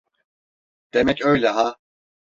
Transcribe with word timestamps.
Demek 0.93 1.21
öyle 1.25 1.49
ha? 1.49 1.77